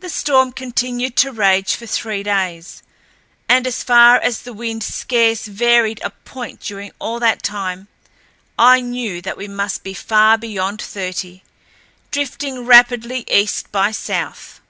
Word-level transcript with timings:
The 0.00 0.08
storm 0.08 0.52
continued 0.52 1.14
to 1.16 1.32
rage 1.32 1.74
for 1.76 1.84
three 1.86 2.22
days, 2.22 2.82
and 3.46 3.66
as 3.66 3.82
far 3.82 4.16
as 4.16 4.38
the 4.40 4.54
wind 4.54 4.82
scarce 4.82 5.44
varied 5.44 6.00
a 6.02 6.08
point 6.24 6.60
during 6.60 6.92
all 6.98 7.20
that 7.20 7.42
time, 7.42 7.88
I 8.58 8.80
knew 8.80 9.20
that 9.20 9.36
we 9.36 9.46
must 9.46 9.82
be 9.82 9.92
far 9.92 10.38
beyond 10.38 10.80
thirty, 10.80 11.42
drifting 12.10 12.64
rapidly 12.64 13.26
east 13.30 13.70
by 13.70 13.90
south. 13.90 14.62